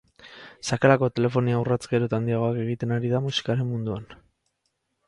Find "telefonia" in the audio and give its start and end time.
1.17-1.59